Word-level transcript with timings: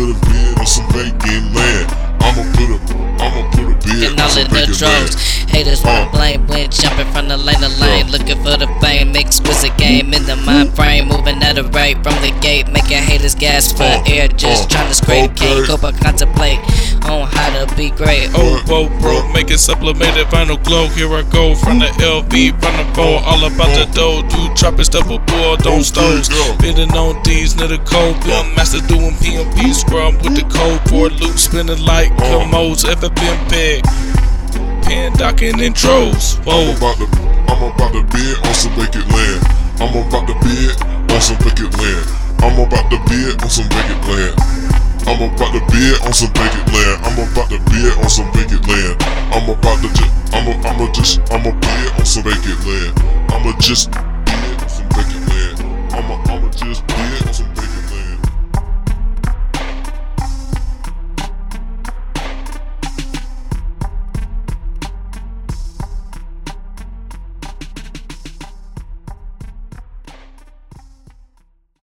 put 0.00 0.28
a 0.28 0.60
on 0.60 0.66
some 0.66 0.86
vacant 0.92 1.54
land. 1.54 1.86
I'ma 2.20 2.42
put 2.56 2.70
a, 2.72 2.78
I'ma 3.20 3.50
put 3.50 3.66
a 3.68 3.74
bid 3.84 4.10
and 4.10 4.20
on 4.20 4.30
some 4.30 4.48
vacant 4.48 4.80
land. 4.80 5.14
Haters 5.50 5.84
uh, 5.84 5.88
want 5.88 6.12
blame, 6.12 6.46
went 6.46 6.72
jumping 6.72 7.10
from 7.12 7.28
the 7.28 7.36
lane 7.36 7.60
to 7.60 7.68
lane, 7.80 8.10
looking 8.10 8.36
for 8.42 8.56
the 8.56 8.68
fame. 8.80 9.14
Exquisite 9.14 9.76
game 9.76 10.14
in 10.14 10.24
the 10.24 10.36
mind 10.36 10.74
frame, 10.74 11.08
moving 11.08 11.42
at 11.42 11.58
a 11.58 11.64
rate 11.64 12.02
from 12.02 12.14
the 12.22 12.32
gate, 12.40 12.68
making 12.68 13.02
haters 13.02 13.34
gasp 13.34 13.76
for 13.76 13.82
uh. 13.82 14.02
air, 14.06 14.28
just 14.28 14.64
uh. 14.64 14.68
trying 14.68 14.88
to 14.88 14.94
scrape. 14.94 15.36
Can't 15.36 15.66
cope 15.66 15.84
or 15.84 15.92
contemplate 15.92 16.60
on 17.10 17.26
how 17.26 17.64
to 17.64 17.66
be 17.74 17.90
great. 17.90 18.30
Oh, 18.34 18.62
whoa, 18.70 18.88
bro, 19.00 19.26
make 19.32 19.50
it 19.50 19.58
sublimated 19.58 20.26
vinyl 20.28 20.62
glow. 20.62 20.86
Here 20.94 21.10
I 21.10 21.22
go 21.22 21.54
from 21.54 21.80
the 21.80 21.90
LV, 21.98 22.30
from 22.62 22.74
the 22.78 22.86
bow, 22.94 23.18
all 23.26 23.42
about 23.44 23.74
the 23.74 23.90
dough. 23.90 24.22
Do 24.30 24.54
chopping 24.54 24.84
stuff 24.84 25.10
with 25.10 25.26
boy, 25.26 25.54
oh, 25.54 25.56
don't 25.58 25.82
stones. 25.82 26.30
Bidding 26.62 26.94
on 26.94 27.20
these, 27.24 27.56
near 27.56 27.66
the 27.66 27.78
cold, 27.82 28.22
bill 28.22 28.44
master 28.54 28.78
doing 28.86 29.18
PMP 29.18 29.74
scrum 29.74 30.14
with 30.22 30.38
the 30.38 30.46
code 30.54 30.80
for 30.88 31.10
loop 31.10 31.36
spinning 31.36 31.82
like 31.84 32.12
oh. 32.22 32.46
commodes. 32.46 32.84
Ever 32.84 33.10
been 33.10 33.38
big? 33.50 33.82
Pen 34.86 35.12
docking 35.18 35.58
intros. 35.58 36.38
I'm 36.38 36.46
Whoa, 36.46 36.76
about 36.78 36.96
to, 37.02 37.06
I'm 37.50 37.62
about 37.74 37.92
to 37.92 38.02
bid 38.14 38.38
on 38.46 38.54
some 38.54 38.72
vacant 38.78 39.10
land. 39.10 39.42
I'm 39.82 39.90
about 39.98 40.30
to 40.30 40.34
bid 40.46 40.78
on 41.10 41.20
some 41.20 41.38
vacant 41.42 41.74
land. 41.74 42.06
I'm 42.38 42.58
about 42.62 42.86
to 42.90 42.98
bid 43.10 43.42
on 43.42 43.50
some 43.50 43.68
vacant 43.68 44.06
land. 44.06 44.59
I'm 45.10 45.34
about 45.34 45.52
to 45.52 45.60
bid 45.74 46.00
on 46.06 46.12
some 46.12 46.30
vacant 46.34 46.72
land. 46.72 47.02
I'm 47.02 47.18
about 47.18 47.50
to 47.50 47.58
bid 47.66 47.98
on 47.98 48.08
some 48.08 48.30
vacant 48.32 48.62
land. 48.68 48.94
I'm 49.34 49.50
about 49.50 49.82
to 49.82 49.88
just, 49.88 50.32
I'm 50.32 50.46
a, 50.46 50.68
I'm 50.68 50.88
a 50.88 50.92
just, 50.92 51.20
I'm 51.32 51.46
a 51.46 51.52
bid 51.52 51.92
on 51.98 52.06
some 52.06 52.22
vacant 52.22 52.64
land. 52.64 52.94
I'ma 53.32 53.58
just 53.58 53.90